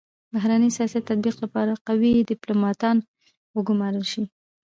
د 0.03 0.03
بهرني 0.33 0.69
سیاست 0.77 1.03
د 1.05 1.07
تطبیق 1.09 1.35
لپاره 1.43 1.81
قوي 1.87 2.11
ډيپلوماتان 2.31 2.97
و 3.53 3.57
ګمارل 3.69 4.05
سي. 4.13 4.23